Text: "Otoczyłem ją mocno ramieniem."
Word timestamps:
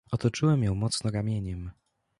"Otoczyłem 0.11 0.63
ją 0.63 0.75
mocno 0.75 1.11
ramieniem." 1.11 1.71